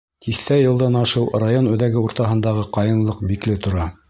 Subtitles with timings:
[0.27, 3.93] Тиҫтә йылдан ашыу район үҙәге уртаһындағы ҡайынлыҡ бикле тора.